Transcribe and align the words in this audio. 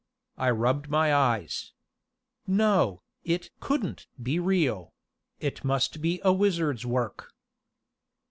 I 0.39 0.49
rubbed 0.49 0.89
my 0.89 1.13
eyes. 1.13 1.73
No, 2.47 3.03
it 3.23 3.51
couldn't 3.59 4.07
be 4.19 4.39
real 4.39 4.95
it 5.39 5.63
must 5.63 6.01
be 6.01 6.19
a 6.23 6.33
wizard's 6.33 6.87
work! 6.87 7.29